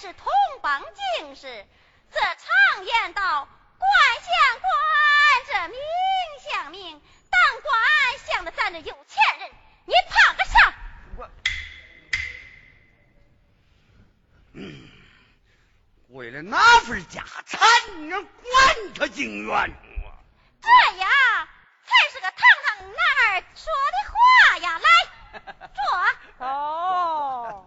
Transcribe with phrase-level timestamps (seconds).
[0.00, 0.26] 是同
[0.62, 0.82] 榜
[1.18, 1.66] 进士。
[2.10, 3.46] 这常言道，
[3.78, 4.70] 官相官，
[5.46, 5.78] 这名
[6.50, 9.50] 相命，当官相的咱这有钱人，
[9.84, 10.74] 你怕个啥？
[11.18, 11.30] 我，
[14.54, 14.88] 嗯，
[16.08, 17.60] 为了那份家产，
[17.98, 18.24] 你管
[18.94, 19.70] 他情愿？
[20.62, 21.08] 这呀，
[21.84, 22.96] 才是个堂堂男
[23.34, 24.78] 儿说的话呀！
[24.78, 24.88] 来，
[26.38, 26.46] 坐。
[26.46, 27.66] 哦。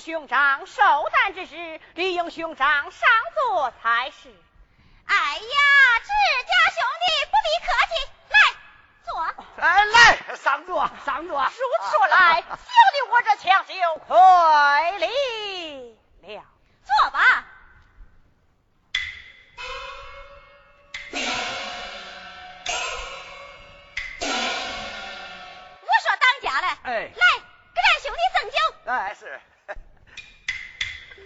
[0.00, 4.34] 兄长寿诞之时，理应兄长上座才是。
[5.06, 5.40] 哎呀，
[6.02, 6.08] 自
[6.46, 7.92] 家兄弟不必客气，
[8.28, 8.36] 来
[9.04, 9.08] 坐。
[9.62, 11.44] 哎，来上座上座。
[11.44, 15.06] 如此说来，小弟我这枪就亏礼
[16.22, 16.44] 了。
[16.84, 17.44] 坐吧。
[25.80, 27.24] 我说当家的，哎，来
[27.74, 28.56] 给咱兄弟赠酒。
[28.86, 29.40] 哎是。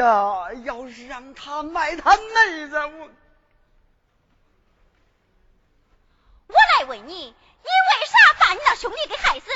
[0.00, 3.10] 地位干，金海，他妹子，我
[6.46, 9.50] 我来问，你你为啥把你那兄弟给害死？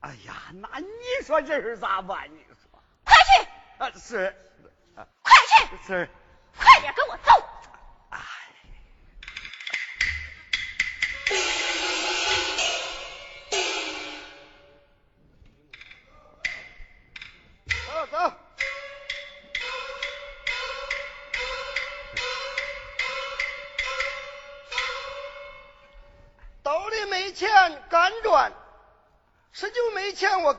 [0.00, 0.86] 哎呀，那你
[1.24, 2.28] 说这事咋办？
[2.30, 2.80] 你说。
[3.04, 3.48] 快去。
[3.74, 4.36] 啊是？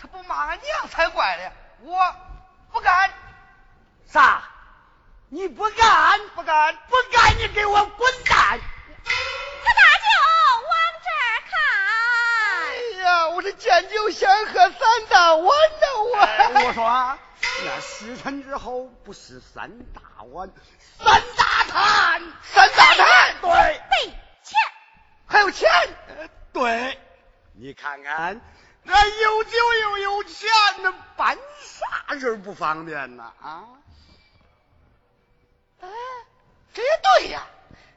[0.00, 1.52] 他不骂俺娘才怪呢。
[1.82, 2.14] 我
[2.72, 3.10] 不干。
[4.06, 4.42] 啥？
[5.28, 6.20] 你不干？
[6.34, 6.76] 不干？
[6.88, 7.36] 不干？
[7.38, 8.60] 你给我滚蛋！
[9.04, 10.08] 他大舅
[10.62, 10.70] 往
[11.02, 11.56] 这儿看。
[12.62, 16.66] 哎呀，我是见酒先喝三大碗的我。
[16.66, 17.18] 我说，
[17.64, 20.00] 那时辰之后不是三大
[20.32, 20.48] 碗，
[20.98, 23.34] 三大坛，三大坛。
[23.40, 23.50] 对。
[23.50, 24.10] 对，
[24.42, 24.56] 钱。
[25.26, 25.68] 还有钱？
[26.52, 27.00] 对。
[27.52, 28.40] 你看看，
[28.88, 29.50] 那有酒
[29.82, 30.48] 又有钱，
[30.82, 33.32] 那办啥事不方便呢？
[33.42, 33.64] 啊？
[35.80, 35.88] 哎，
[36.72, 37.42] 这也对呀，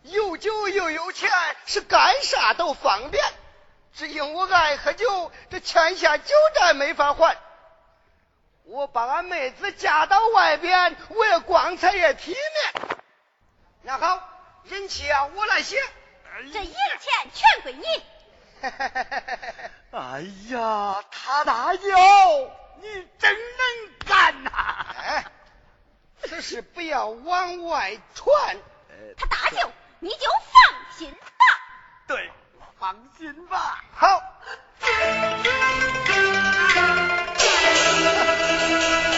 [0.03, 1.29] 有酒又有钱，
[1.67, 3.23] 是干啥都方便。
[3.93, 7.37] 只因我爱喝酒，这欠下酒债没法还。
[8.63, 12.99] 我把俺妹子嫁到外边，我也光彩也体面。
[13.83, 14.27] 那好，
[14.63, 15.77] 人气啊，我来写。
[16.51, 17.85] 这银钱全归你。
[19.91, 21.81] 哎呀，他大舅，
[22.81, 25.23] 你真能干呐！
[26.23, 28.57] 此事不要往外传。
[29.17, 31.19] 他大舅，你就放心吧。
[32.07, 32.31] 对，
[32.79, 33.83] 放心吧。
[33.93, 34.21] 好。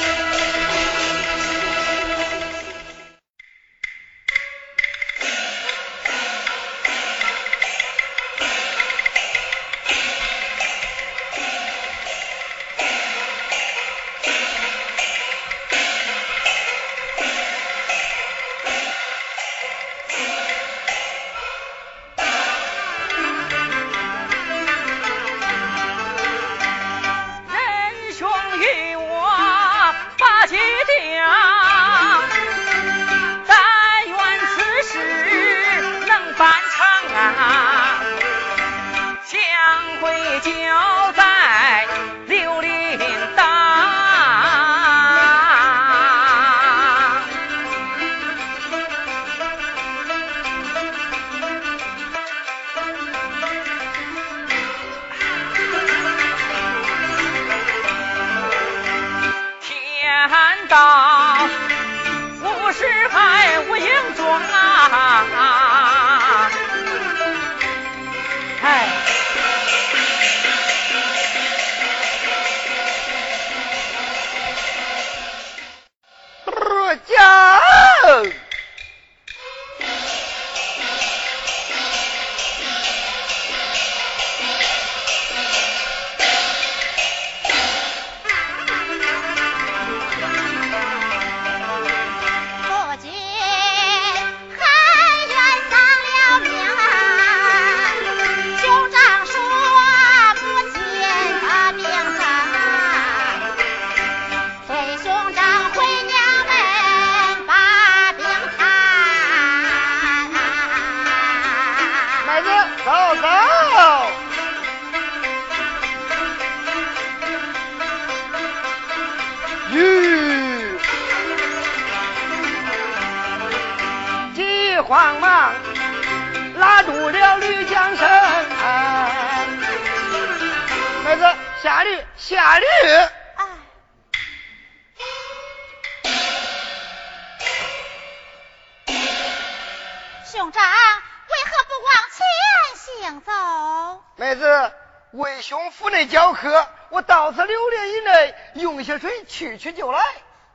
[149.41, 149.99] 去去就来。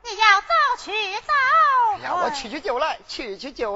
[0.05, 0.47] 你要早
[0.85, 1.33] 去早
[1.97, 2.03] 回。
[2.05, 3.76] 呀，我去去就来，去去就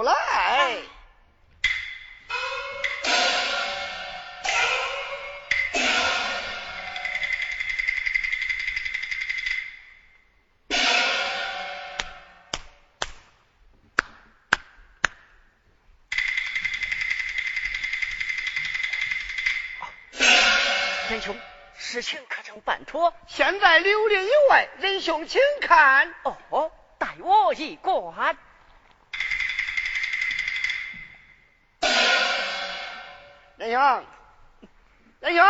[21.90, 23.12] 事情可曾办妥？
[23.26, 26.14] 现在六里以外，仁兄请看。
[26.22, 28.36] 哦，待我一观。
[33.56, 34.06] 仁兄，
[35.18, 35.44] 仁兄，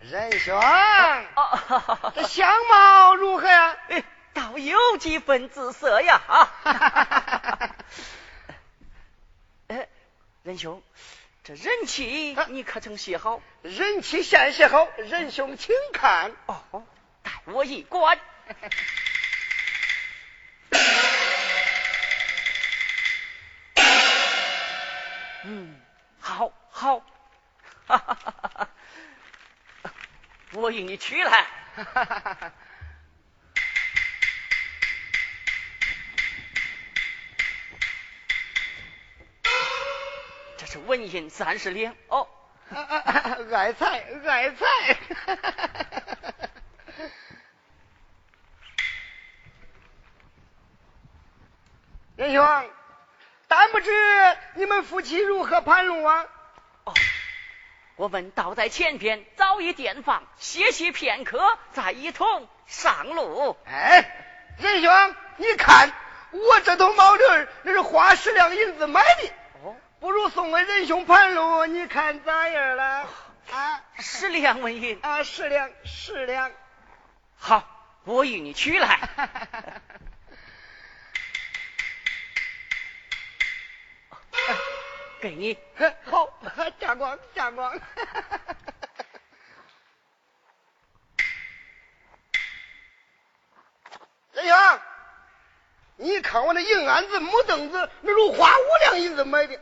[0.00, 0.60] 仁兄，
[1.34, 3.74] 哦，这相貌如何呀？
[3.88, 6.20] 哎，倒有几分姿色呀！
[6.28, 6.52] 啊，
[9.68, 9.88] 哎，
[10.42, 10.82] 仁兄，
[11.46, 13.40] 这人气你可曾写好？
[13.62, 16.32] 人气现写好，仁兄请看。
[16.46, 16.84] 哦，
[17.22, 18.18] 待我一观。
[25.44, 25.80] 嗯，
[26.18, 26.98] 好，好，
[27.86, 28.68] 哈哈哈哈
[29.82, 29.92] 哈！
[30.50, 31.46] 我与你去来。
[31.76, 31.84] 这
[40.76, 42.28] 是纹银三十两哦。
[43.50, 44.98] 爱财，爱财。
[52.16, 52.70] 仁兄，
[53.48, 53.90] 但不知
[54.54, 56.26] 你们夫妻如何盘路啊？
[56.84, 56.92] 哦，
[57.96, 63.56] 我们倒在前边，早已垫房，歇息片刻，再一同上路。
[63.64, 64.04] 哎，
[64.58, 65.90] 仁兄，你看
[66.32, 67.22] 我这头毛驴
[67.62, 69.32] 那是花十两银子买的，哦，
[69.98, 73.08] 不如送给仁兄盘路，你看咋样了？
[73.52, 74.98] 啊，十两纹银。
[75.02, 76.50] 啊，十两，十两。
[77.36, 77.64] 好，
[78.04, 79.08] 我与你取来。
[85.20, 85.58] 给你。
[86.04, 86.28] 好，
[86.78, 87.72] 加光，加光。
[94.32, 94.80] 仁兄，
[95.96, 99.58] 你看我那银鞍子、木凳子，那如花五两银子买的。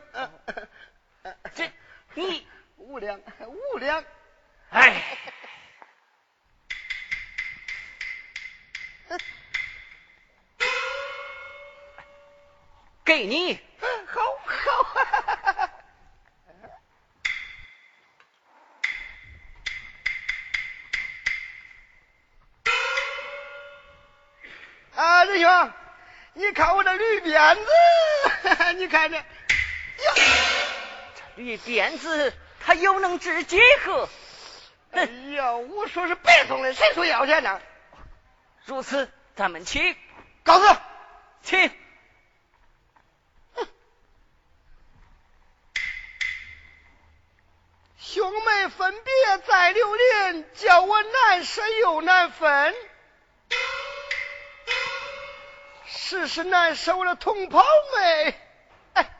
[1.54, 1.70] 这
[2.14, 4.04] 你五两，五两。
[4.70, 5.18] 哎，
[13.04, 13.58] 给你。
[26.46, 27.62] 你看我这驴鞭子，
[28.76, 29.24] 你看这，呀，
[31.36, 34.08] 这驴鞭子它又能治结核？
[34.92, 35.04] 哎
[35.36, 37.60] 呀，我说是白送的，谁说要钱呢？
[38.66, 39.96] 如此，咱们请，
[40.42, 40.76] 告辞。
[41.42, 41.70] 请。
[47.98, 52.74] 兄妹分别在柳林，叫我难舍又难分。
[56.06, 57.64] 世事难舍我的同胞
[57.96, 58.38] 妹。
[58.92, 59.10] 哎，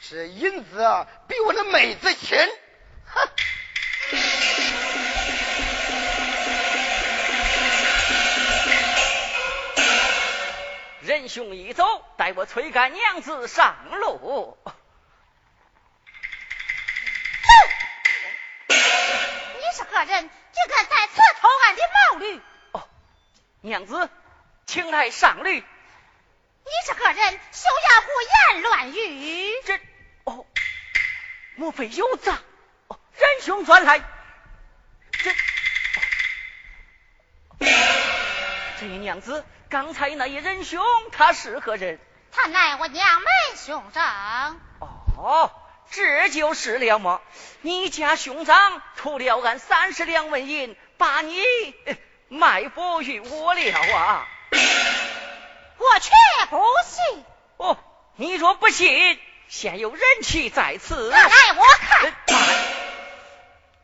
[0.00, 2.38] 这银子啊，比我的妹子亲。
[3.04, 3.28] 哼。
[11.02, 11.84] 仁兄一走，
[12.16, 14.56] 待我催赶娘子上路。
[19.94, 20.28] 何人？
[20.52, 22.40] 竟敢在此偷俺的毛驴？
[22.72, 22.88] 哦，
[23.60, 24.10] 娘子，
[24.66, 25.60] 请来上驴。
[25.60, 27.40] 你是何人？
[27.52, 28.08] 休要胡
[28.52, 29.52] 言乱语！
[29.64, 29.78] 这
[30.24, 30.46] 哦，
[31.54, 32.40] 莫非有诈？
[32.88, 34.00] 哦，仁兄转来。
[35.12, 35.34] 这，哦
[38.80, 42.00] 这位娘子，刚才那一仁兄他是何人？
[42.32, 44.58] 他乃我娘门兄长。
[44.80, 45.52] 哦，
[45.90, 47.20] 这就是了么？
[47.60, 51.40] 你家兄长出了俺三十两纹银，把你
[51.86, 51.96] 呃
[52.28, 54.26] 卖薄于我了啊！
[55.78, 56.10] 我却
[56.50, 57.24] 不信。
[57.56, 57.78] 哦，
[58.16, 61.10] 你若不信，现有人气在此。
[61.10, 62.12] 拿来我看。
[62.26, 62.44] 呃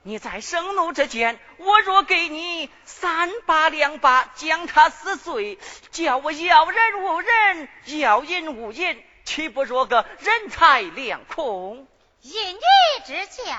[0.03, 5.59] 你在生怒之间，我若给你三把两把将他撕碎，
[5.93, 11.87] 叫我要人无人，要银无银，岂不若个人财两空？
[12.23, 12.61] 因你
[13.07, 13.57] 之见，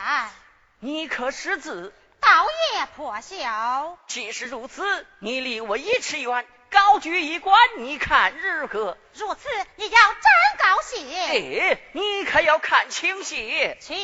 [0.80, 1.94] 你可识字？
[2.20, 3.98] 倒也破晓。
[4.06, 8.98] 既是如此，你离我一尺远，高举一官，你看如何？
[9.13, 10.22] 如此，你要真
[10.60, 11.12] 高兴。
[11.12, 13.77] 哎，你可要看清些。
[13.82, 13.98] 请，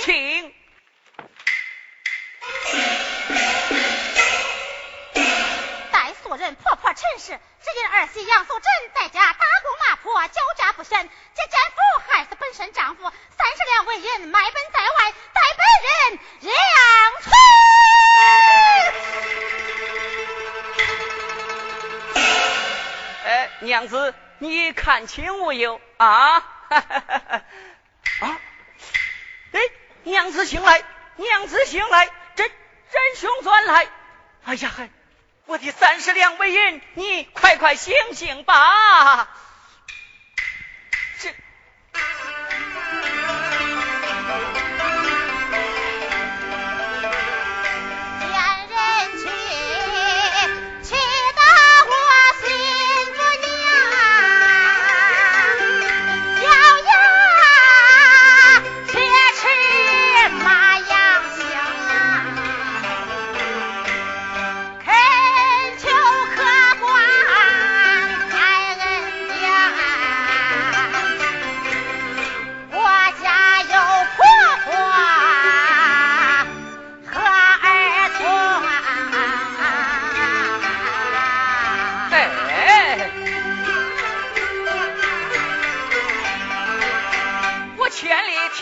[0.00, 0.52] 请。
[5.92, 10.90] 待素人破破陈氏，只因儿媳杨素贞在家打工骂婆，酒驾不审，
[11.34, 11.76] 这奸夫
[12.08, 16.52] 害死本身丈夫，三十两纹银卖本在外，待本人亮
[17.22, 17.30] 出。
[23.24, 26.38] 哎，娘子，你看清无有啊？
[26.68, 28.40] 啊！
[29.52, 29.60] 哎，
[30.02, 30.82] 娘子醒来，
[31.16, 32.10] 娘子醒来。
[32.34, 32.50] 真
[32.90, 33.86] 真凶转来！
[34.44, 34.90] 哎呀嗨，
[35.46, 39.28] 我的三十两纹银，你快快醒醒吧！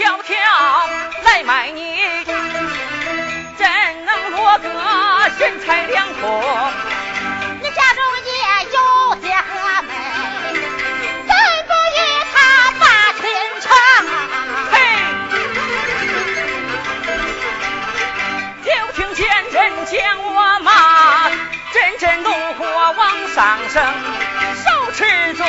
[0.01, 0.33] 迢迢
[1.25, 2.01] 来买你，
[3.59, 3.67] 怎
[4.07, 4.67] 能落个
[5.37, 6.43] 身财两空？
[7.61, 8.33] 你家中也
[8.73, 9.93] 有家和妹，
[11.27, 11.35] 怎
[11.67, 12.01] 不与
[12.33, 12.35] 他
[12.81, 12.83] 把
[13.21, 13.29] 亲
[13.61, 13.69] 成？
[14.73, 14.75] 嘿！
[18.65, 19.21] 就听见
[19.53, 21.29] 人见我骂，
[21.75, 22.65] 阵阵怒火
[22.97, 23.85] 往上升，
[24.65, 25.45] 手持着。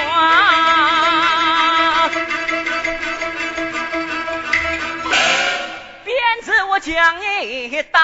[6.82, 8.00] 将你打，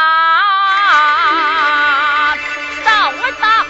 [2.85, 3.65] 打我打。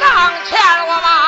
[0.00, 0.02] 上
[0.50, 1.23] 前我吧。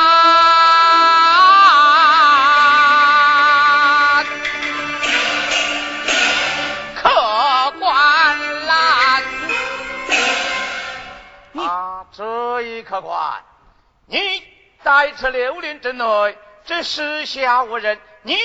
[16.82, 18.36] 时下无人，你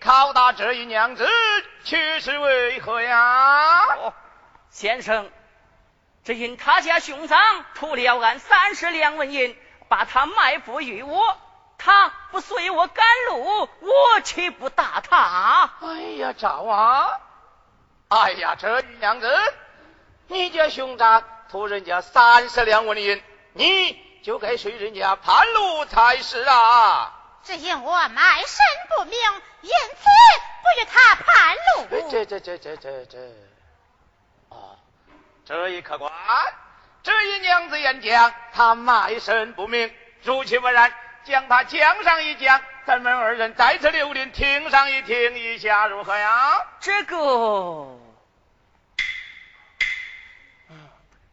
[0.00, 1.28] 拷打这一娘子，
[1.84, 3.86] 却是为何呀？
[4.70, 5.30] 先生，
[6.24, 7.38] 只因他家兄长
[7.74, 9.56] 图了俺三十两纹银，
[9.88, 11.38] 把他埋伏于我，
[11.78, 15.70] 他不随我赶路，我岂不打他？
[15.80, 17.20] 哎呀，赵啊！
[18.08, 19.28] 哎呀，这一娘子，
[20.28, 27.12] 你家兄长图人家三十两纹银，你就该随人家盘路才是啊！
[27.42, 28.58] 只因我卖身
[28.96, 29.18] 不明，
[29.62, 30.04] 因此
[30.62, 31.86] 不与他盘路。
[32.10, 33.18] 这这这这这这，
[34.50, 34.78] 哦，
[35.46, 36.12] 这一客官，
[37.02, 39.90] 这一娘子言讲，他卖身不明，
[40.22, 40.92] 如其不然，
[41.24, 46.62] 将他降上一讲，咱们二人再次留令，听上一听一下如何呀？
[46.80, 47.16] 这个，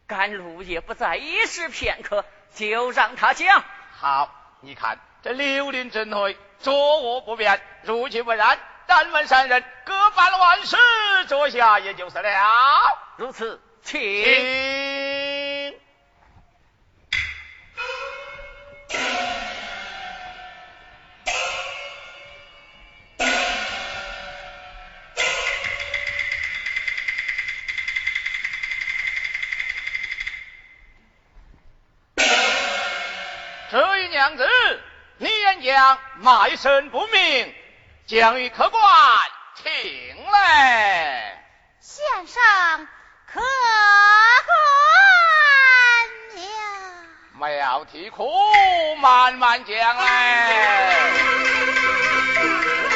[0.08, 3.62] 赶路也不在一时片刻，就让他讲。
[4.00, 4.98] 好，你看。
[5.20, 10.76] 这六林镇会坐卧不便，如其不然，但问三人各办万事，
[11.26, 12.30] 坐下也就是了。
[13.16, 14.00] 如此，请。
[14.00, 14.77] 这
[36.28, 37.54] 卖身不明，
[38.06, 38.82] 将与客官
[39.54, 39.72] 请
[40.30, 41.42] 来。
[41.80, 42.86] 先生，
[43.32, 43.40] 客
[46.34, 46.50] 官呀，
[47.40, 48.30] 没要啼哭，
[48.96, 51.00] 慢慢讲来。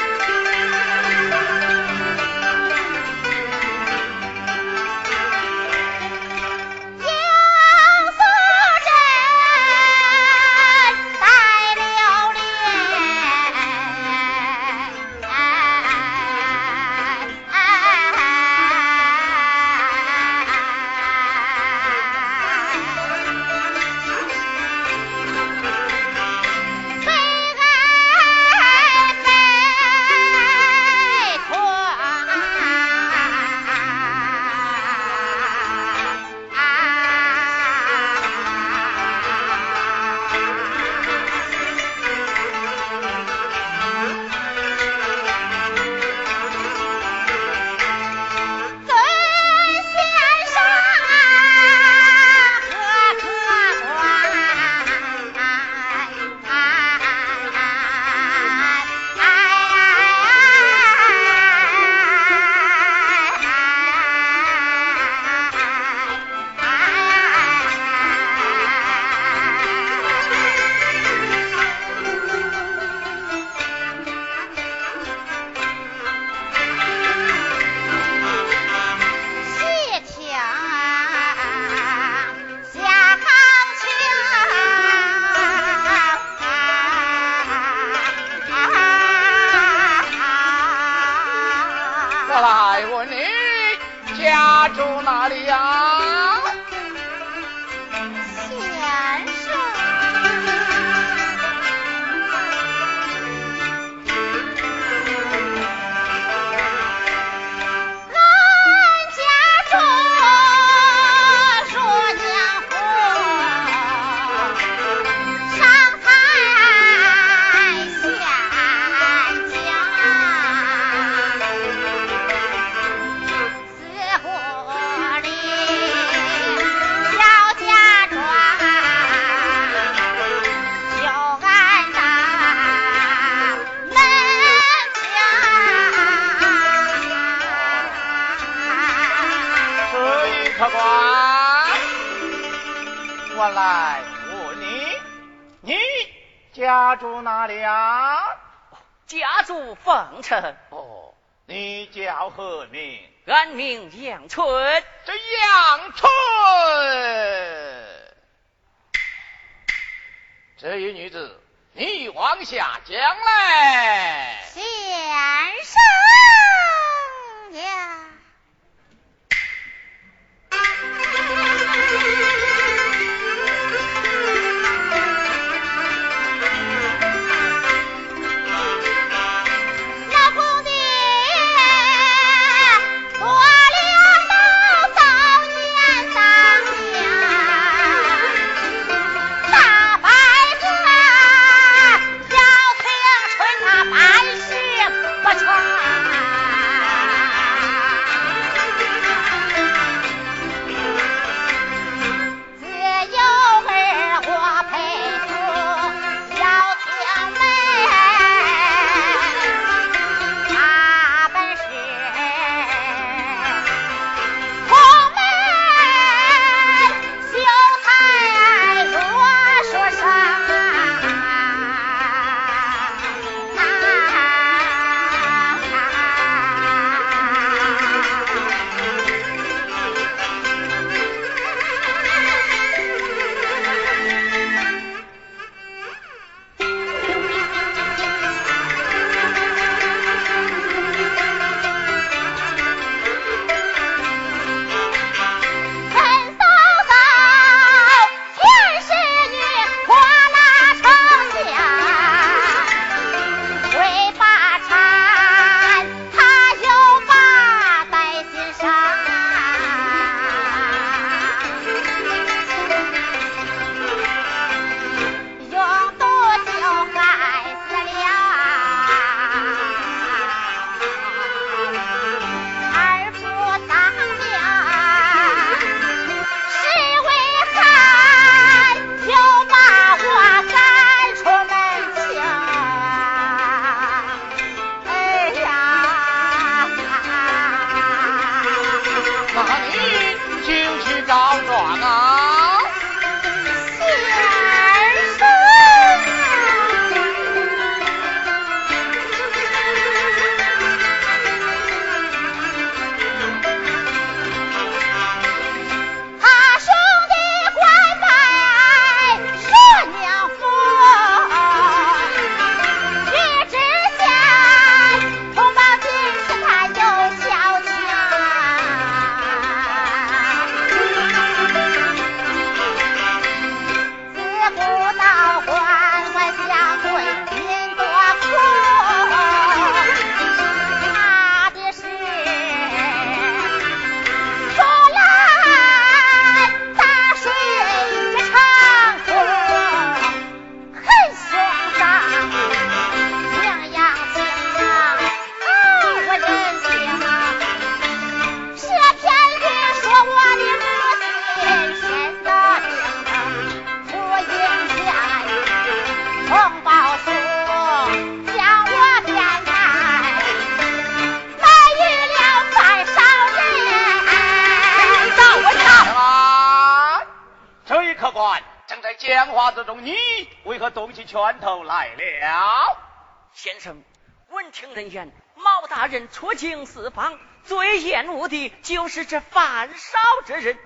[374.74, 380.58] 人言，毛大人出京四方，最厌恶的就是这犯少之人。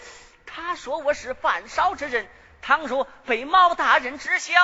[0.47, 2.29] 他说我是犯少之人，
[2.62, 4.55] 倘若被毛大人知晓，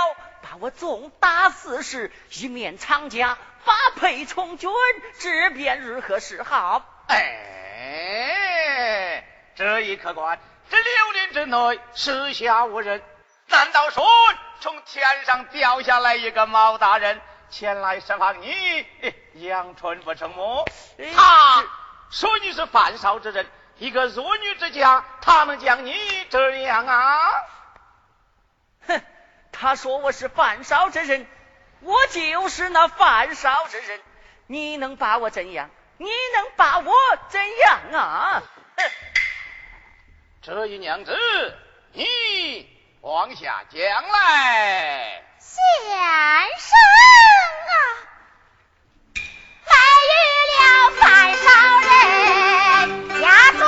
[0.42, 4.70] 把我重打四十，一面长家，发配从军，
[5.18, 7.04] 这便如何是好？
[7.08, 9.24] 哎，
[9.54, 10.38] 这一客官。
[10.70, 13.02] 这六年之内时下无人，
[13.48, 14.08] 难道说
[14.60, 17.20] 从天上掉下来一个毛大人
[17.52, 18.86] 前来释放你
[19.34, 20.64] 杨春不成魔？
[21.14, 21.62] 他
[22.10, 25.94] 说你是犯少之人，一个弱女之家，他能将你
[26.30, 27.30] 这样啊？
[28.88, 29.02] 哼，
[29.52, 31.26] 他说我是犯少之人，
[31.80, 34.00] 我就是那犯少之人，
[34.46, 35.68] 你能把我怎样？
[35.98, 36.92] 你能把我
[37.28, 38.42] 怎样啊？
[40.40, 41.14] 这一娘子，
[41.92, 42.66] 你
[43.02, 45.22] 往下讲来。
[45.44, 45.58] 先
[46.56, 46.70] 生
[47.72, 47.74] 啊，
[49.66, 49.72] 卖
[50.08, 50.10] 鱼
[50.54, 50.62] 了，
[51.00, 51.02] 范
[51.36, 51.44] 少
[51.80, 51.90] 人
[53.20, 53.24] 家
[53.58, 53.60] 中。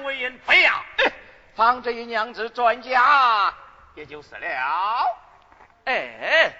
[0.00, 0.84] 两纹银不要，
[1.54, 3.54] 放这一娘子转家
[3.94, 5.18] 也就是了。
[5.84, 6.54] 哎，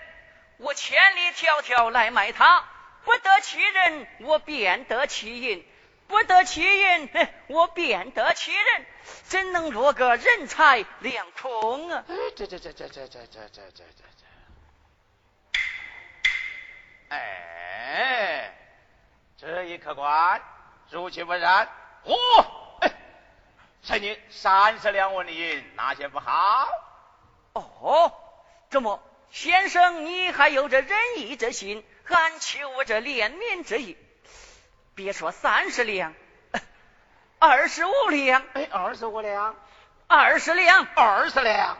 [0.58, 2.64] 我千里迢迢来买她，
[3.04, 5.62] 不得其人，我便得其人；
[6.06, 7.08] 不得其银，
[7.48, 8.86] 我便得其人。
[9.24, 12.04] 怎能落个人财两空啊？
[12.08, 14.24] 哎，这这这这这这这这这这这，
[17.08, 18.54] 哎，
[19.38, 20.42] 这一客官，
[20.90, 21.66] 如其不然，
[22.04, 22.14] 我
[23.82, 26.68] 趁你三十两纹银，哪些不好？
[27.52, 28.12] 哦，
[28.68, 33.96] 怎么先生你还有着仁义之心，俺求这怜悯之意，
[34.94, 36.14] 别说三十两。
[37.38, 39.56] 二十五两，哎，二十五两，
[40.06, 41.78] 二十两，二十两，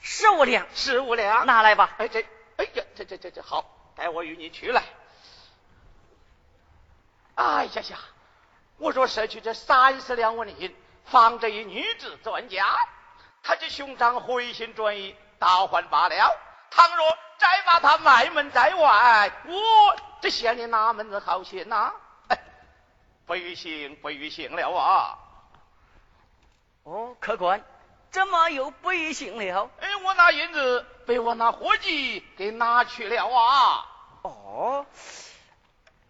[0.00, 1.94] 十五两，十五两，拿来吧。
[1.96, 2.20] 哎，这，
[2.56, 3.64] 哎呀，这这这这好，
[3.96, 4.82] 待我与你去来。
[7.34, 7.98] 哎呀呀，
[8.76, 12.66] 我说舍去这三十两纹银，放着一女子专家，
[13.42, 16.36] 他这兄长回心转意，倒换罢了；
[16.70, 21.92] 倘若再把他卖门在外，我这县里哪门子好心呐？
[22.28, 22.38] 哎
[23.26, 25.18] 不于行，不于行了啊！
[26.82, 27.62] 哦，客官，
[28.10, 29.70] 怎么又不于行了？
[29.80, 33.86] 哎，我那银子被我那伙计给拿去了啊！
[34.22, 34.86] 哦，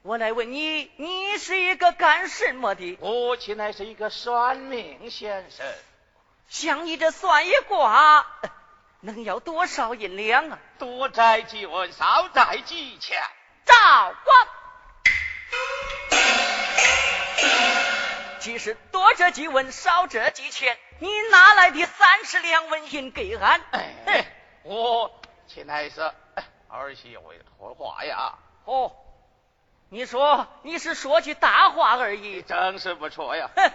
[0.02, 2.96] 我来问你，你是一个干什么的？
[3.02, 5.66] 我岂乃是一个算命先生？
[6.48, 8.26] 像你这算一卦，
[9.00, 10.58] 能要多少银两啊？
[10.78, 13.22] 多摘几文，少摘几钱？
[13.66, 13.74] 赵
[14.24, 14.48] 光。
[18.38, 23.60] 即是多这几文，少这几钱，你哪来的三十两文银给俺？
[23.72, 24.32] 哎，
[24.62, 26.00] 我岂乃是
[26.68, 28.38] 儿媳妇说话呀？
[28.64, 28.90] 哦，
[29.92, 33.50] 你说你是说句大话而已，真是不错呀。
[33.56, 33.72] 哼，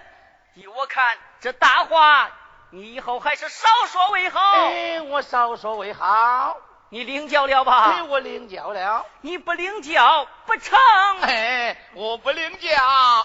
[0.53, 2.31] 依我看，这大话
[2.69, 4.39] 你以后还是少说为好。
[4.39, 6.55] 哎，我少说为好。
[6.87, 7.91] 你领教了吧？
[7.91, 9.05] 哎，我领教了。
[9.19, 10.79] 你不领教不成。
[11.19, 12.71] 哎，我不领教，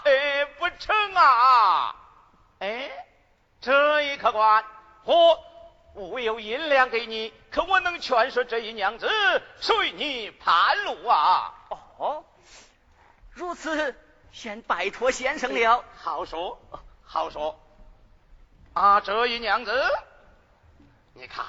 [0.05, 1.95] 哎，不成啊。
[2.59, 2.91] 哎，
[3.61, 4.65] 这一客官，
[5.05, 5.39] 我
[5.95, 9.09] 无有银两给你，可我能劝说这一娘子
[9.61, 11.55] 随你盘路啊。
[11.99, 12.25] 哦，
[13.41, 13.97] 如此，
[14.33, 15.83] 先拜托先生了。
[15.97, 16.61] 好说，
[17.03, 17.59] 好说。
[18.75, 19.73] 啊，这一娘子，
[21.15, 21.47] 你看。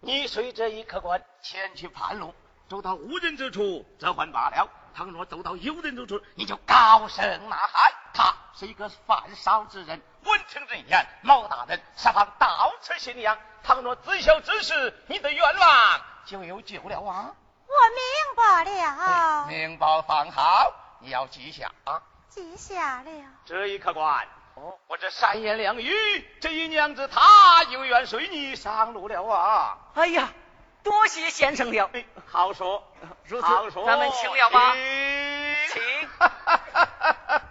[0.00, 2.34] 你随这一客官前去盘路，
[2.68, 7.92] 走到无人之处则还罢了；倘若走到有人之处，你就高声呐喊。
[8.12, 13.38] 他是一个犯少之人，闻听人言，毛大人设方到此信仰。
[13.62, 17.34] 倘若知晓之事，你的愿望就有救了啊！
[17.66, 18.00] 我明
[18.36, 22.00] 白了，明白放好，你要记下啊。
[22.28, 23.10] 记下了。
[23.44, 29.78] 这一客官，哦，我这三言两语，这一娘子她又愿随你上路了啊！
[29.94, 30.32] 哎呀，
[30.82, 31.90] 多谢先生了。
[32.26, 32.82] 好说，
[33.24, 34.74] 如此，好说，咱们请了吧。
[35.72, 35.82] 请。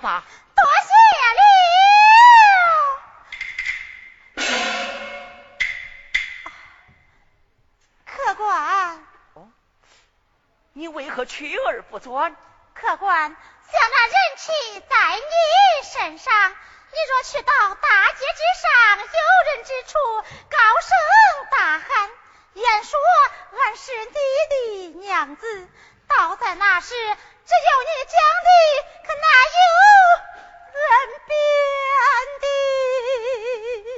[0.00, 0.92] 多谢
[1.36, 1.42] 了。
[8.06, 9.04] 客官，
[10.72, 12.34] 你为何去而不转？
[12.72, 13.36] 客官，想
[13.90, 14.52] 那人气
[14.88, 16.56] 在你身上，你
[17.10, 19.04] 若去到大街之上，有
[19.52, 19.98] 人之处，
[20.48, 20.96] 高声
[21.50, 22.10] 大喊，
[22.54, 22.98] 言说
[23.52, 24.14] 俺是你
[24.48, 25.68] 的娘子，
[26.16, 28.48] 倒在那时，只有你讲的，
[29.06, 29.62] 可哪有
[30.74, 30.82] 人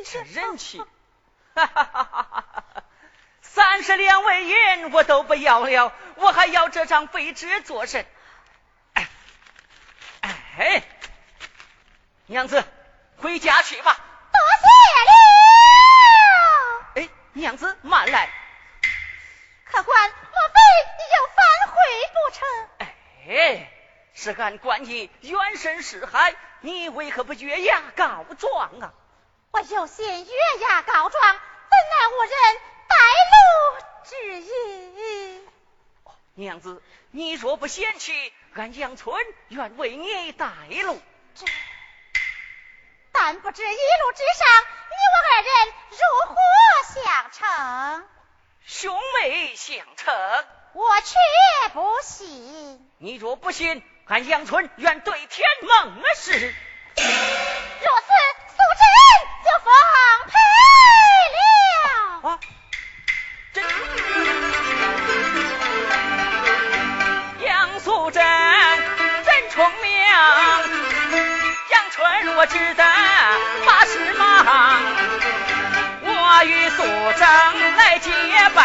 [0.05, 0.79] 这人气，
[1.55, 2.45] 哈哈哈哈哈
[2.75, 2.85] 哈！
[3.41, 8.07] 三十两纹银我都不要了，我还要这张废纸做甚？
[8.93, 9.09] 哎
[10.59, 10.83] 哎，
[12.27, 12.63] 娘子，
[13.17, 13.97] 回家去吧。
[14.33, 14.67] 多谢
[17.01, 17.07] 了。
[17.07, 18.29] 哎，娘子慢来。
[19.65, 20.49] 客官，莫
[22.13, 22.47] 不成？
[22.79, 23.73] 哎，
[24.15, 28.93] 是俺关你冤深似海，你为何不越牙告状啊？
[29.51, 31.41] 我有心越牙告状，怎
[31.91, 32.33] 奈无人
[32.89, 32.97] 带
[33.33, 33.37] 路
[34.05, 35.49] 指引。
[36.35, 39.15] 娘子，你若不嫌弃，俺杨村
[39.49, 40.47] 愿为你带
[40.85, 41.01] 路。
[41.35, 41.45] 这，
[43.13, 44.49] 但不知一路之上，
[44.89, 45.53] 你我二人
[45.91, 46.35] 如何
[46.95, 48.09] 相称？
[48.65, 50.15] 兄妹相称。
[50.75, 51.17] 我却
[51.75, 52.81] 不信。
[52.99, 56.33] 你若不信，俺杨春愿对天盟誓。
[56.33, 56.53] 若是，
[58.49, 58.83] 素贞
[59.45, 59.69] 就奉
[60.29, 60.33] 陪
[61.35, 61.41] 了。
[62.31, 62.39] 啊，
[63.53, 63.63] 真。
[67.45, 68.25] 杨素贞
[69.25, 69.93] 真聪明，
[71.71, 72.83] 杨春若只得
[73.67, 74.81] 把事忙，
[76.03, 78.11] 我与素贞来结
[78.55, 78.61] 拜。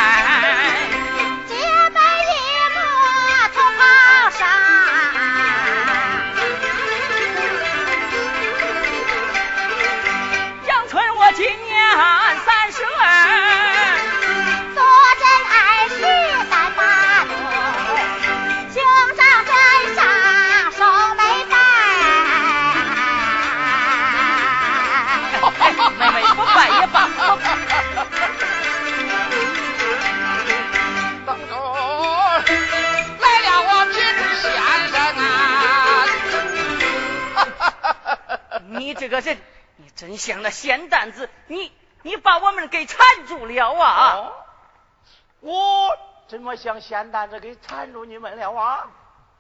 [38.98, 39.40] 这个人，
[39.78, 41.72] 你真像那闲蛋子，你
[42.02, 44.14] 你把我们给缠住了啊！
[44.16, 44.34] 哦，
[45.40, 48.88] 我怎么像闲蛋子给缠住你们了啊？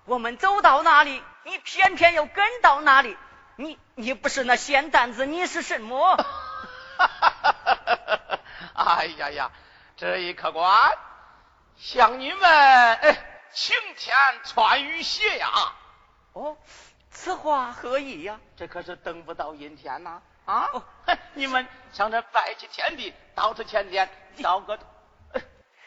[0.05, 3.17] 我们走到哪里，你偏偏又跟到哪里。
[3.59, 6.15] 你你不是那闲蛋子，你是什么？
[8.73, 9.51] 哎呀呀，
[9.95, 10.91] 这一客官
[11.75, 13.17] 向你们哎
[13.53, 15.49] 晴天穿雨鞋呀！
[16.33, 16.55] 哦，
[17.19, 18.39] 此话何意呀？
[18.55, 20.21] 这可是等不到阴天呐！
[20.45, 20.83] 啊，哦
[21.33, 24.07] 你们上这拜起天地，到处前天
[24.41, 24.77] 找个
[25.33, 25.41] 呃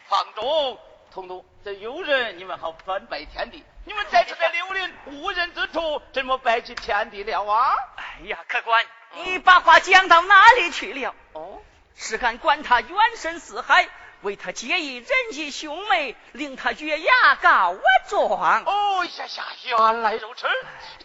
[0.08, 0.78] 房中
[1.12, 3.64] 通通，这有人你们好翻拜天地。
[3.84, 7.76] 你们在这个柳林无人之处，怎么拜起天地了啊？
[7.96, 8.84] 哎呀，客官，
[9.24, 11.14] 你把话讲到哪里去了？
[11.32, 11.62] 哦，
[11.94, 13.88] 是俺管他远深似海，
[14.22, 18.64] 为他结义，人义兄妹，令他月牙告我状。
[18.64, 20.46] 哦呀呀，原来如此。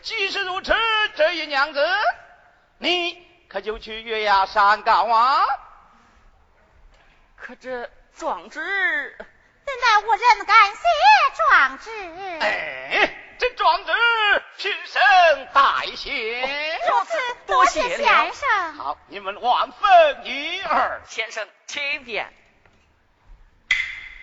[0.02, 0.74] 既是如此，
[1.16, 1.88] 这一娘子，
[2.78, 5.46] 你可就去月牙山告啊？
[7.38, 10.82] 可这壮志，怎奈无人敢写
[11.36, 11.90] 壮志？
[12.42, 13.94] 哎，这壮志
[14.58, 15.02] 平生
[15.54, 16.42] 代写。
[16.90, 18.74] 如此，多谢先生。
[18.74, 21.02] 好，你们万分一二。
[21.06, 22.34] 先生，请便。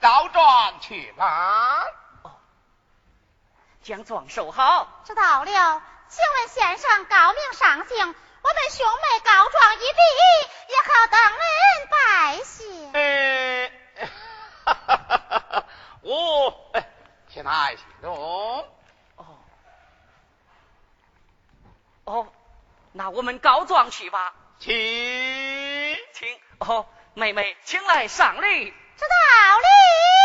[0.00, 1.84] 告状去吧。
[2.22, 2.32] 哦，
[3.82, 5.02] 将状收好。
[5.04, 5.82] 知道了。
[6.08, 10.00] 请问先生高明上行，我们兄妹告状一笔，
[10.68, 11.42] 也好等人
[11.90, 12.90] 拜谢。
[12.94, 13.70] 哎，
[14.64, 15.64] 哈哈哈哈哈！
[16.00, 16.72] 我
[17.28, 18.68] 天爱心中。
[19.16, 19.38] 哦
[22.04, 22.32] 哦，
[22.92, 24.32] 那我们告状去吧。
[24.58, 24.74] 请
[26.14, 28.72] 请哦，妹妹，请来上礼。
[28.98, 30.17] 知道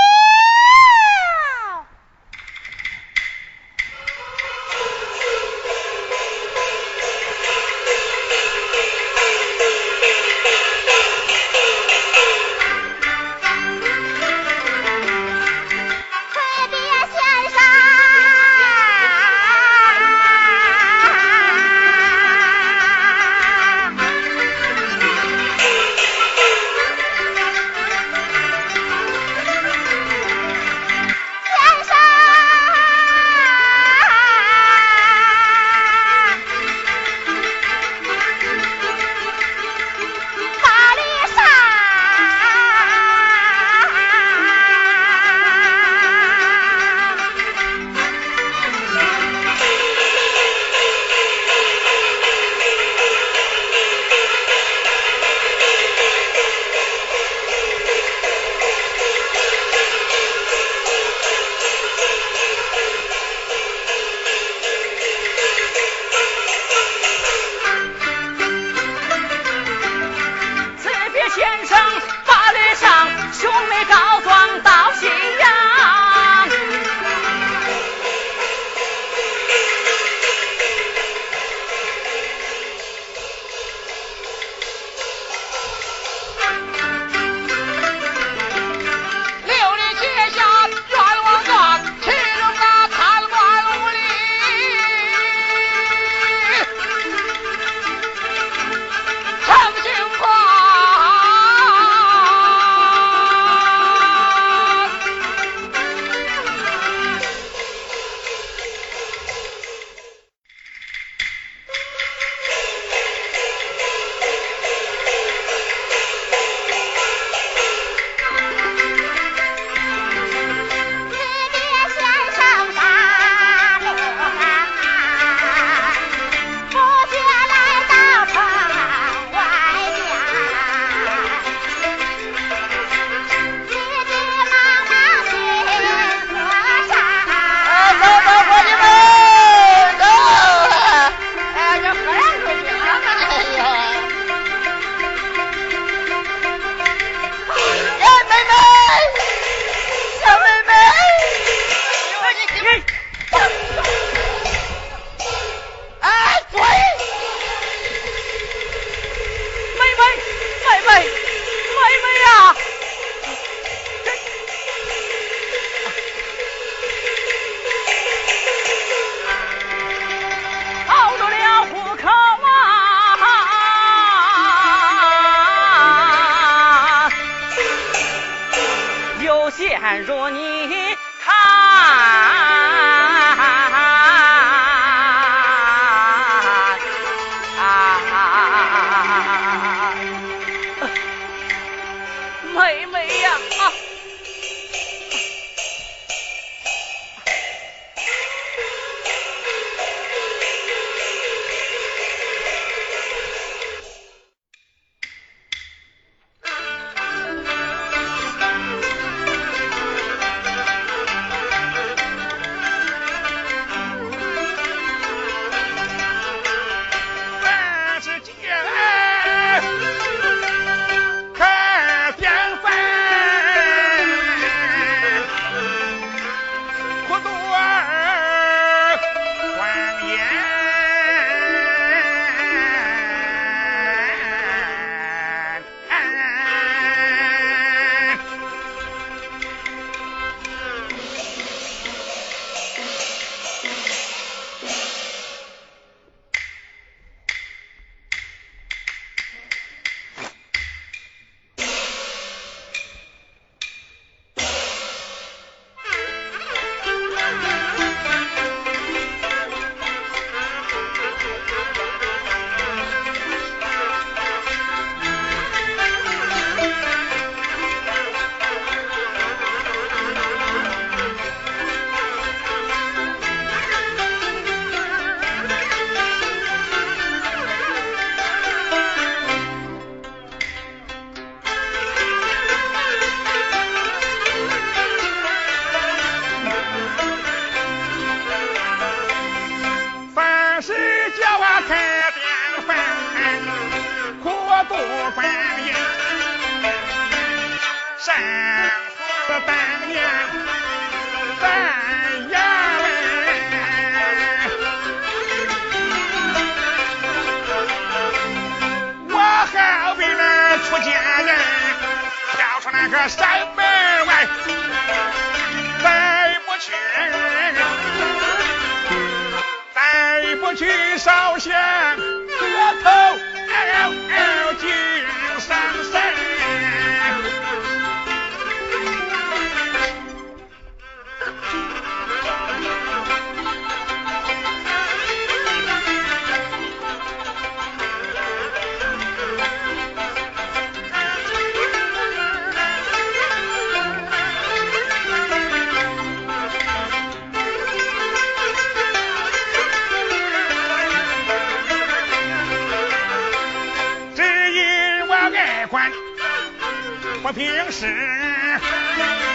[357.34, 359.33] 平时。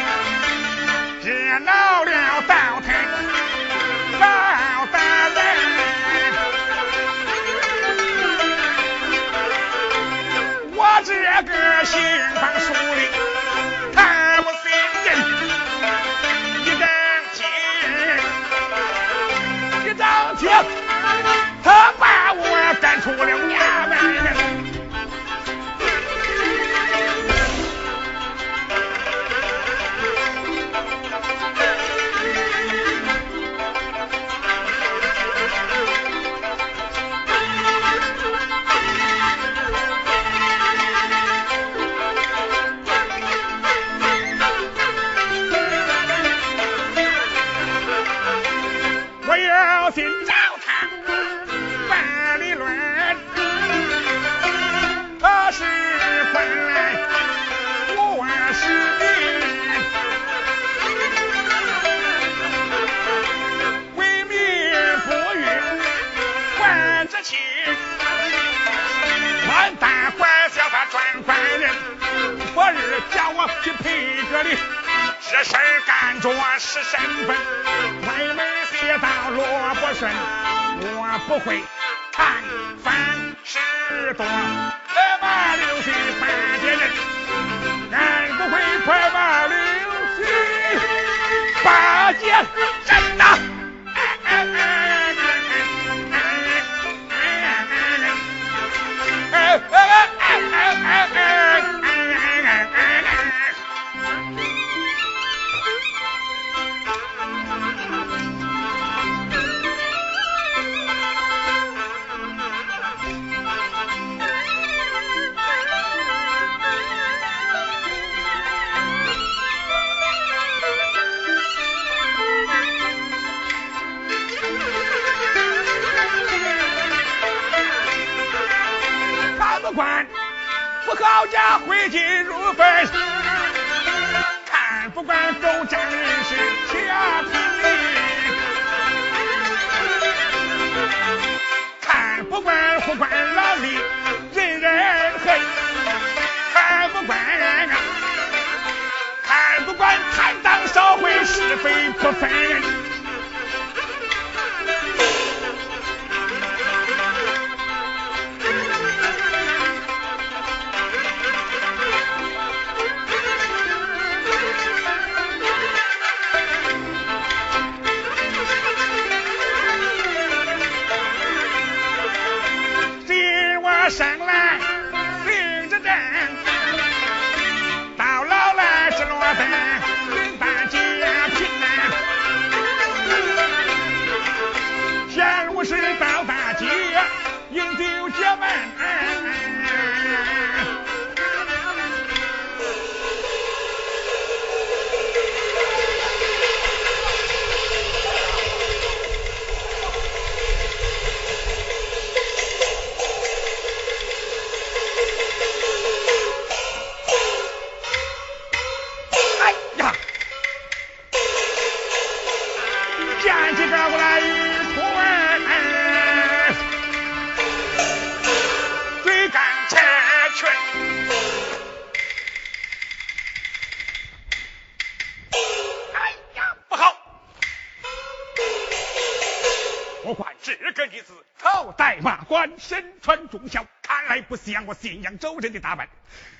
[231.38, 235.88] 头戴马冠，身穿重孝，看来不像我信阳州人的打扮。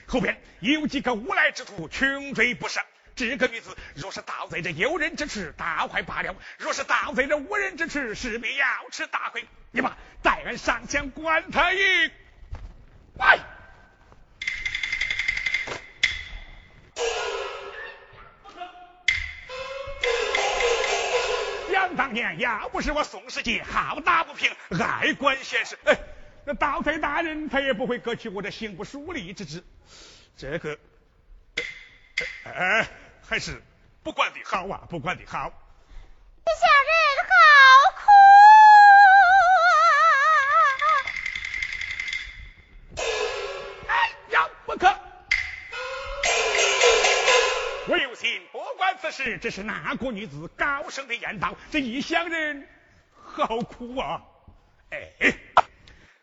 [0.07, 2.81] 后边有几个无赖之徒，穷追不舍。
[3.14, 9.45] 这个女子若是盗贼者有人之持，大坏罢了；若是盗贼者无人之持，势必要吃大亏。
[9.72, 11.79] 你把带人上前管他一。
[11.79, 13.41] 喂！
[22.13, 24.51] 年，要不是我宋世杰好打不平，
[24.81, 25.99] 爱管闲事，哎，
[26.45, 29.65] 那道台大人他也不会搁去我的刑部书吏之职。
[30.37, 30.79] 这个，
[32.45, 32.89] 哎，
[33.27, 33.63] 还是
[34.03, 35.53] 不管的好啊，不管的好。
[36.49, 37.28] 小人
[49.09, 52.69] 不管此事，只是哪个女子高声的言道：“这异乡人
[53.15, 54.21] 好苦啊！”
[54.93, 55.33] 哎，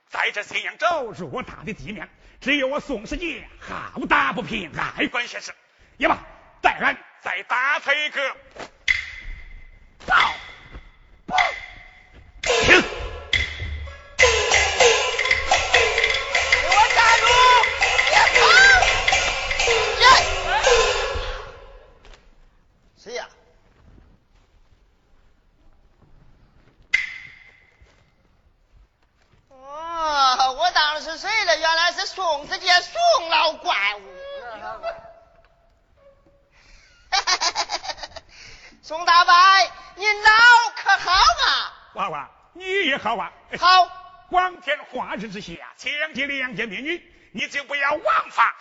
[0.07, 2.07] 在这咸阳州偌大的地面，
[2.41, 5.51] 只有我宋世杰好打不平，爱管闲事。
[5.97, 6.19] 也罢，
[6.61, 8.35] 待俺再打他一个。
[10.05, 10.35] 报，报，
[43.05, 43.31] 好啊。
[43.59, 44.01] 好。
[44.27, 46.99] 光天化日之下，强奸良家美女，
[47.31, 48.55] 你就不要枉法。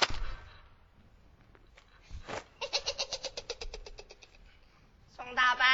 [5.16, 5.64] 宋大伯，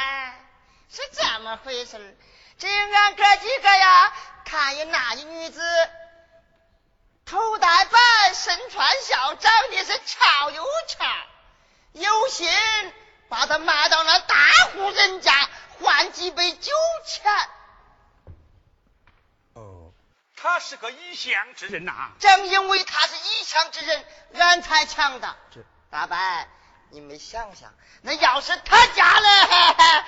[0.89, 2.17] 是这么回事
[2.57, 4.13] 这俺哥几个呀，
[4.45, 5.61] 看见那女子
[7.25, 7.99] 头戴白，
[8.33, 11.05] 身穿孝，长得是俏又俏，
[11.91, 12.49] 有心。
[13.27, 14.35] 把他卖到那大
[14.71, 15.33] 户人家
[15.81, 16.71] 换几杯酒
[17.05, 17.21] 钱。
[20.41, 22.11] 哦，他是个异乡之人呐。
[22.19, 25.35] 正因为他是一乡之人，俺才抢的。
[25.91, 26.17] 大伯，
[26.89, 27.71] 你们想想，
[28.01, 30.03] 那要是他家嘞，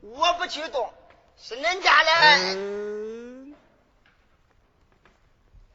[0.00, 0.90] 我不去动；
[1.38, 3.54] 是恁家嘞，嗯、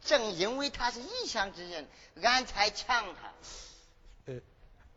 [0.03, 1.87] 正因为他是异乡之人，
[2.23, 3.33] 俺才抢他。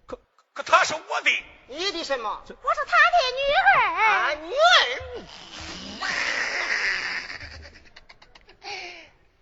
[0.06, 0.18] 可
[0.54, 1.30] 可他是我的，
[1.68, 2.42] 你的什么？
[2.48, 3.42] 我是他的女
[3.74, 3.80] 儿。
[3.92, 5.22] 啊，女儿。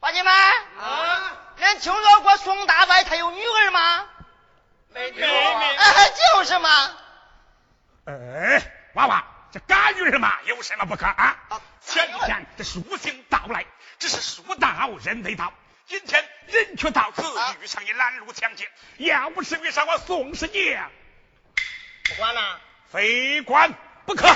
[0.02, 0.34] 伙计们，
[0.80, 4.04] 啊，人听说过宋大伯他有女儿吗？
[4.88, 5.76] 没没没，
[6.34, 6.90] 就是嘛。
[8.06, 8.62] 哎，
[8.94, 11.36] 娃娃，这干女儿嘛，有什么不可啊？
[11.86, 13.64] 前几天这书信到来，
[14.00, 15.52] 只是书到人没到。
[15.86, 17.22] 今天人却到此，
[17.60, 20.82] 遇上一拦路抢劫，要不是遇上我宋世杰。
[22.08, 23.72] 不管了，非管
[24.04, 24.26] 不可。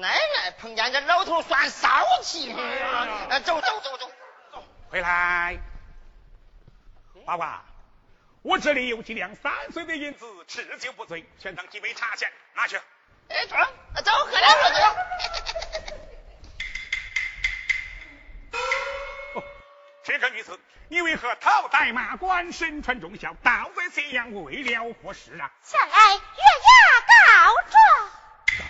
[0.00, 2.52] 奶奶碰见这老头算骚气。
[3.44, 4.10] 走走走走
[4.52, 5.58] 走，回来。
[7.24, 7.62] 娃娃，
[8.42, 12.80] 我这里有几两三岁的银子，吃酒不醉，全当几杯茶钱，拿去。
[13.28, 13.56] 哎，走，
[14.02, 14.78] 走，喝两喝走。
[20.04, 25.50] 这个女子，你为何头戴马冠，身穿重孝，倒在咸阳，为了何事啊？
[25.64, 28.10] 前来月牙告状。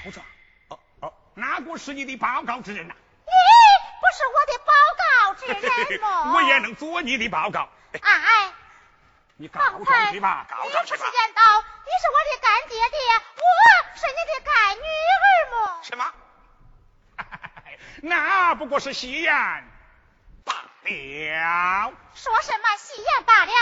[0.05, 0.27] 告状？
[1.39, 2.95] 哪个是你的报告之人呐？
[2.95, 3.32] 你
[4.01, 6.32] 不是我的报告之人吗？
[6.34, 7.68] 我也能做你的报告。
[8.01, 8.53] 哎，
[9.37, 10.97] 你告状去吧，告状去吧。
[10.97, 11.43] 你不是言道
[11.84, 12.99] 你是我的干爹爹，
[13.37, 13.45] 我
[13.97, 14.80] 是你的干女
[15.12, 15.20] 儿
[15.53, 15.82] 吗？
[15.82, 16.14] 什么？
[18.03, 19.34] 那不过是戏言。
[20.45, 23.53] 罢了，说什么戏言罢了，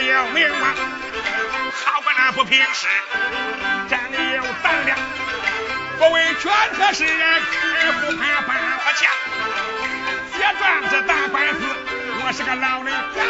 [0.00, 0.74] 也有名望，
[1.72, 2.86] 好管那不平事，
[3.88, 4.98] 站里有胆量，
[5.98, 7.06] 不为权和势，
[8.00, 9.10] 不怕半和强，
[10.32, 11.60] 结壮子打官司，
[12.24, 13.22] 我是个老人家。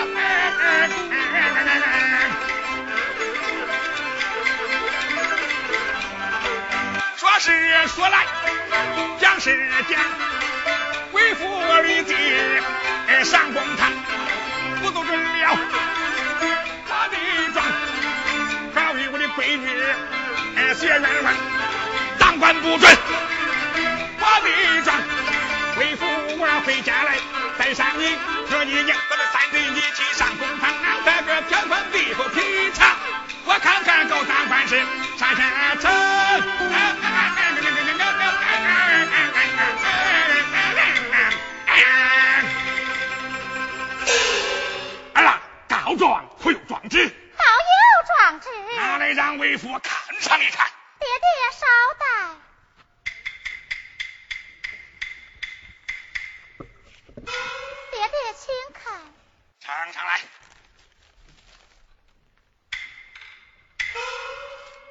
[7.17, 8.27] 说是说来，
[9.21, 10.01] 讲是讲。
[11.13, 13.93] 为父立地上公堂，
[14.83, 15.59] 不都准了
[17.09, 17.17] 的
[17.53, 17.65] 状，
[18.75, 19.67] 好与我的闺女
[20.75, 21.35] 写冤枉，
[22.19, 22.97] 当官不准
[24.19, 24.97] 我的状，
[25.79, 26.05] 为父
[26.39, 27.17] 我要回家来
[27.59, 28.17] 带上你
[28.51, 30.73] 和你娘，咱们三人一起上公堂，
[31.05, 32.97] 这个天昏地不平常，
[33.45, 34.81] 我看看够当官是
[35.19, 35.91] 啥下成。
[49.07, 50.69] 来让为父看上一看。
[50.99, 51.65] 爹爹稍
[52.01, 52.05] 待。
[57.93, 58.85] 爹爹请看。
[59.61, 60.21] 呈上来。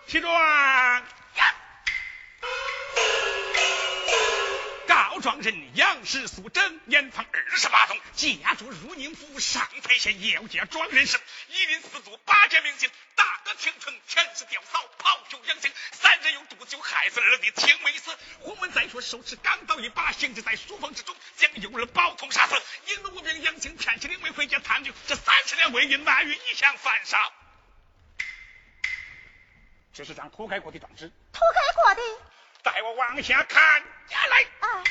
[0.07, 0.31] 起状。
[0.31, 1.43] 告
[5.25, 18.15] 状人杨氏素贞，年方二十八冬，家住汝宁府上蔡县姚家庄人氏，一林四族八件名姓，大哥青村，前是吊嫂，跑酒养性，三人用毒酒害死二弟，青梅死。
[18.41, 22.61] 洪文再说手持钢刀一把，行至在书房之中，将幼儿宝通杀死。
[22.85, 27.33] 引了无名杨青骗起灵位回家探究，这三十两纹银满于一向犯上。
[29.91, 32.01] 这是张涂改过的状纸，涂改过的。
[32.61, 34.43] 带我往下看，下来。
[34.59, 34.83] 啊。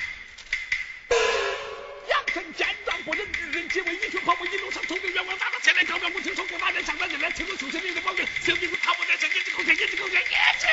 [2.08, 10.26] 杨臣见状不忍，二人结为一群跑步一路上冲着冤枉打到前来告状，我听说过大人上班人来听说出现名的保镖，小兵他不在这，一直口前，一直口前，一
[10.60, 10.66] 直。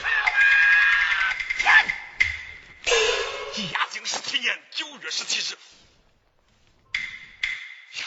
[0.00, 1.36] 好啊！
[2.84, 5.56] 嘉靖十七年九月十七日，
[8.00, 8.06] 呀，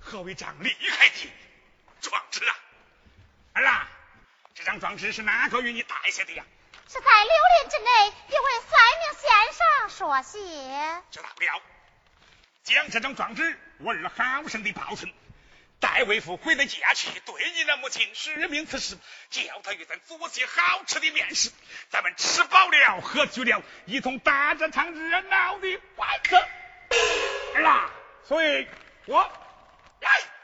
[0.00, 1.30] 何为张厉害的
[2.00, 2.56] 壮纸啊？
[3.52, 3.88] 儿啊，
[4.54, 6.44] 这张状纸是哪个与你带下的呀？
[6.88, 11.02] 是在六林之内一位算命先生所写。
[11.10, 11.62] 知道了，
[12.62, 15.12] 将这张状纸我儿好生的保存，
[15.80, 18.96] 待为父回了家去，对你的母亲实名此事，
[19.30, 21.50] 叫他与咱做些好吃的面食，
[21.90, 26.36] 咱们吃饱了喝足了，一同打这场热闹的官司。
[27.56, 27.90] 儿啊，
[28.28, 28.68] 所以
[29.06, 29.22] 我
[30.00, 30.35] 来。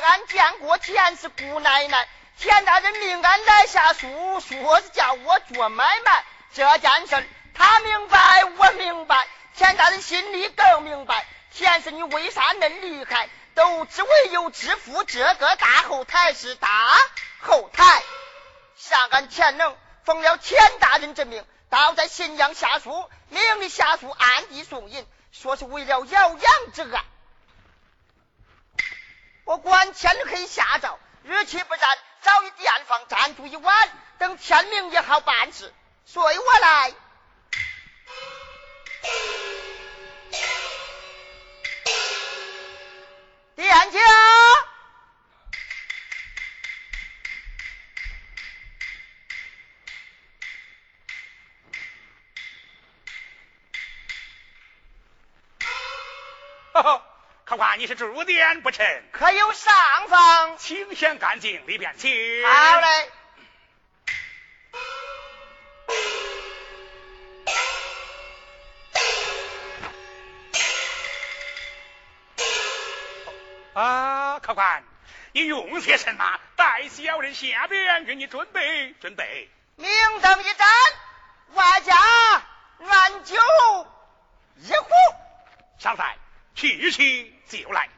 [0.00, 2.08] 俺见过钱氏姑奶奶。
[2.38, 6.24] 田大人命俺来下书，说是叫我做买卖。
[6.52, 9.26] 这件事他明白，我明白。
[9.56, 11.26] 田大人心里更明白。
[11.52, 13.28] 钱氏你为啥恁厉害？
[13.54, 16.68] 都只为有知府这个大后台是大
[17.40, 18.02] 后台。
[18.76, 27.04] 上俺田能奉了田大人之命，到在新阳下书，命令下书暗地送银，说是为了姚阳之案。
[29.44, 33.88] 我管天黑下诏，日期不然，早于店房暂住一晚，
[34.18, 35.72] 等天明也好办事。
[36.06, 36.94] 随我来，
[57.56, 58.86] 话，你是住店不成？
[59.12, 59.72] 可有上
[60.08, 60.58] 房？
[60.58, 62.10] 请先干净里边请。
[62.46, 62.86] 好嘞。
[73.74, 74.84] 啊，客官，
[75.32, 76.40] 你用些什么？
[76.54, 79.50] 待小人下边给你准备准备。
[79.74, 79.90] 明
[80.20, 80.68] 灯一盏，
[81.54, 81.96] 外家
[82.78, 83.36] 暖酒
[84.58, 84.88] 一壶。
[85.80, 86.16] 上菜，
[86.54, 87.33] 去去。
[87.62, 87.88] 就来。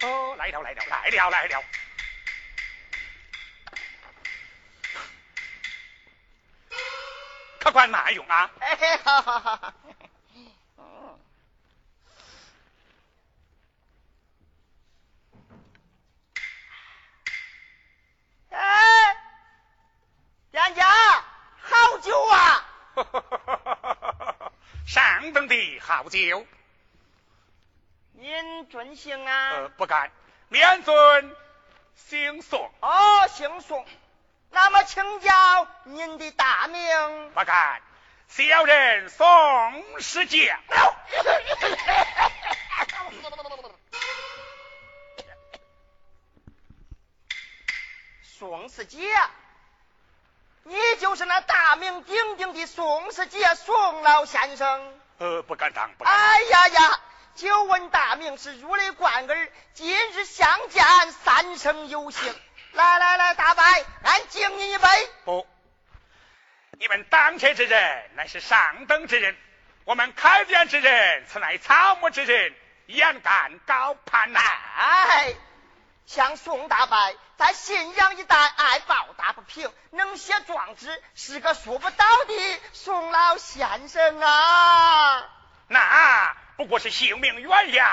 [0.00, 1.64] 哦，来了来了来了来了。
[7.60, 8.50] 客官慢用啊！
[8.60, 9.74] 哎，好好好。
[18.50, 19.16] 哎，
[20.50, 20.86] 店家，
[21.60, 22.64] 好酒啊！
[24.86, 25.46] 上等
[26.08, 26.46] 酒。
[28.12, 29.50] 您尊姓啊？
[29.52, 30.10] 呃，不敢，
[30.48, 31.36] 免尊
[31.94, 32.70] 姓宋。
[32.80, 33.86] 哦，姓宋。
[34.50, 37.30] 那么，请教您的大名？
[37.32, 37.80] 不敢，
[38.28, 40.56] 小人宋世杰。
[48.22, 49.12] 宋世杰，
[50.62, 55.00] 你就是那大名鼎鼎的宋世杰，宋老先生。
[55.18, 56.12] 呃，不敢当，不敢。
[56.12, 57.00] 哎呀呀！
[57.34, 62.34] 久闻大名是如雷贯耳，今日相见，三生有幸。
[62.72, 63.62] 来来来，大伯，
[64.02, 64.88] 俺敬你一杯。
[65.24, 65.46] 不，
[66.72, 69.36] 你们当车之人乃是上等之人，
[69.84, 72.54] 我们开店之人此乃草木之人，
[72.86, 74.40] 眼干高攀呐。
[74.40, 75.34] 哎，
[76.08, 76.96] 像宋大伯
[77.36, 85.28] 在信阳一带爱抱打不平，能写状纸，是个说不倒的宋老先生啊。
[85.66, 87.84] 那不过是性命鸳鸯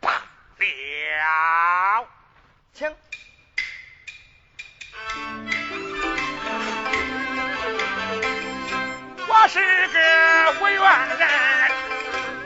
[0.00, 0.10] 罢
[0.58, 2.08] 了。
[2.74, 2.96] 请。
[9.28, 11.28] 我是个无缘人，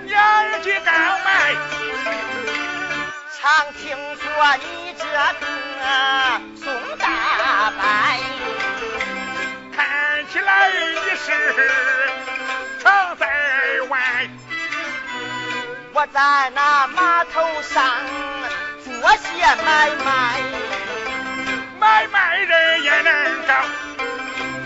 [0.05, 1.55] 年纪高迈，
[3.41, 5.17] 常听说你这个
[6.57, 7.81] 宋大伯，
[9.77, 10.77] 看起来你
[11.17, 11.27] 是
[12.83, 13.29] 常在
[13.89, 14.29] 外。
[15.93, 18.01] 我在那码头上
[18.85, 19.29] 做些
[19.65, 20.43] 买卖，
[21.79, 23.55] 买卖人也能搞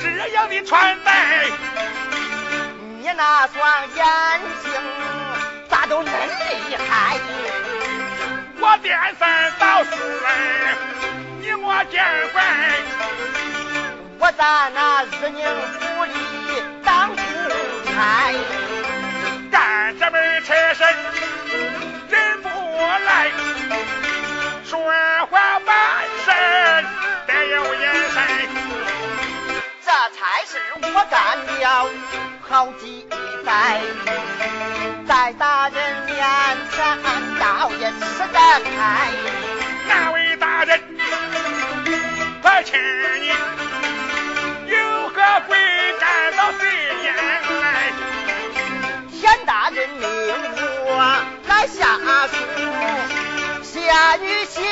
[0.01, 1.45] 这样的穿戴。
[3.01, 4.73] 你那双眼睛
[5.68, 7.18] 咋都恁厉害？
[8.65, 9.91] 我颠三倒四，
[11.41, 12.01] 你我见
[12.33, 12.41] 怪。
[14.21, 16.15] 我在那日宁府里
[16.85, 17.17] 当公
[17.93, 18.33] 差，
[19.51, 20.85] 干这门差事
[22.09, 22.49] 人不
[23.05, 23.33] 来，
[24.65, 24.79] 说
[25.29, 25.75] 话办
[26.25, 26.31] 事
[27.27, 28.01] 得有眼。
[30.53, 31.88] 差事我干了
[32.46, 33.07] 好几
[33.46, 33.80] 代，
[35.09, 36.16] 在大人面
[36.70, 36.98] 前
[37.40, 39.09] 倒也吃得开。
[39.88, 40.78] 哪位大人，
[42.42, 42.78] 快请
[43.22, 43.28] 你
[44.70, 45.57] 有何贵
[45.98, 46.61] 干到谁
[47.03, 47.14] 眼
[47.62, 47.64] 来？
[49.11, 50.07] 田大人命
[50.84, 50.90] 我
[51.48, 51.96] 来下
[52.28, 52.36] 书，
[53.62, 54.62] 下女心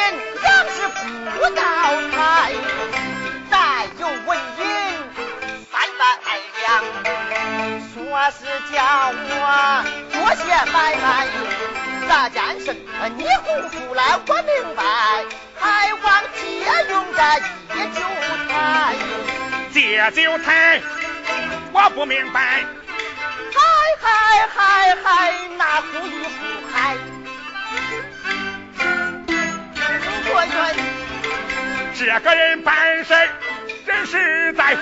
[0.45, 0.77] 杨是
[1.39, 1.63] 不到
[2.11, 2.53] 台，
[3.51, 3.55] 再
[3.99, 4.60] 有纹银三百两，
[7.95, 7.95] 说
[8.31, 8.39] 是
[8.73, 8.79] 叫
[9.13, 9.85] 我。
[10.13, 11.05] 做些买卖，
[12.09, 12.67] 这件事
[13.17, 14.31] 你供出来我。
[14.43, 14.83] 明白，
[15.59, 16.41] 还望借
[16.91, 17.19] 用这
[17.75, 17.99] 一酒
[18.49, 18.53] 台。
[19.73, 20.81] 借酒台，
[21.73, 21.91] 我。
[21.95, 22.65] 不明白。
[23.53, 23.59] 嗨
[24.01, 24.09] 嗨
[24.55, 26.29] 嗨嗨，那呼一呼
[26.73, 26.75] 嗨。
[30.33, 30.35] 我。
[30.53, 30.55] 愿
[31.95, 33.15] 这个人办事
[33.87, 34.75] 真实在，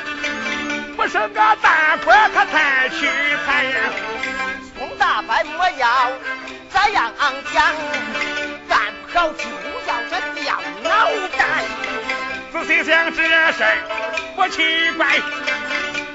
[0.98, 3.06] 不是个大官可才取
[3.46, 3.70] 财呀。
[4.76, 6.10] 宋大伯莫要
[6.72, 7.12] 这样
[7.54, 7.72] 讲，
[8.68, 9.44] 干不好就
[9.86, 11.06] 要这掉脑
[11.38, 11.38] 袋。
[12.52, 13.22] 仔细想这
[13.52, 13.78] 事儿
[14.34, 15.06] 不奇怪，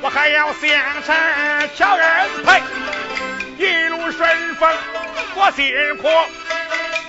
[0.02, 0.70] 我还要向
[1.02, 1.16] 上
[1.78, 2.62] 瞧安排，
[3.58, 4.70] 一路顺风
[5.36, 6.10] 我辛苦，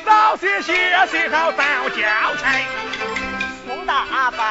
[0.07, 0.73] 早些歇
[1.11, 2.65] 息好早交差。
[3.67, 4.45] 宋大伯，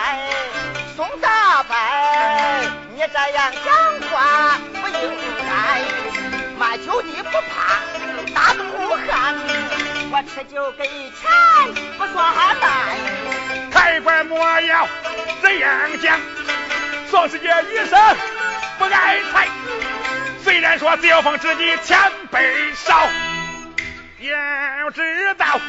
[0.97, 1.73] 宋大伯，
[2.95, 3.73] 你这样讲
[4.11, 5.47] 话不应该。
[6.59, 7.81] 卖酒的不怕
[8.35, 8.61] 大肚
[9.07, 9.35] 汉，
[10.11, 11.19] 我吃酒给钱
[11.97, 12.23] 不算
[12.61, 12.63] 赖。
[13.71, 14.87] 开官莫要
[15.41, 15.71] 这样
[16.03, 16.19] 讲，
[17.09, 17.99] 宋世杰一生
[18.77, 19.47] 不爱财，
[20.43, 21.97] 虽然说酒逢知己千
[22.31, 23.09] 杯少，
[24.19, 25.59] 要知道，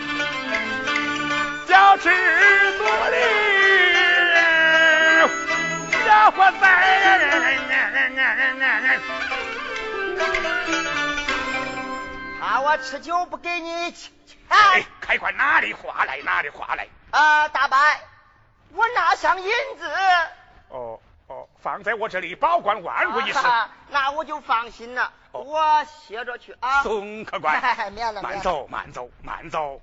[1.66, 2.10] 小吃
[2.78, 3.16] 多的
[6.14, 6.58] 小伙子，
[12.40, 14.12] 怕我吃酒不给你钱。
[14.48, 16.86] 哎，开官哪里话来哪里话来。
[17.10, 17.76] 啊，大伯，
[18.74, 19.90] 我拿上银子。
[20.68, 23.40] 哦哦，放在我这里保管万无一失。
[23.88, 25.12] 那我就放心了。
[25.32, 26.84] 我歇着去啊。
[26.84, 27.60] 宋客官，
[28.22, 29.82] 慢走慢走慢走。